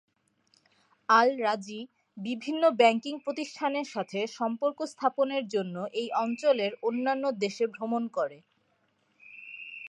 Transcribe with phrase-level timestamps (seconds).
[1.09, 1.79] আল Rajhi
[2.17, 8.37] বিভিন্ন ব্যাংকিং প্রতিষ্ঠানের সাথে সম্পর্ক স্থাপনের জন্য এই অঞ্চলের অন্যান্য দেশে ভ্রমণ করে।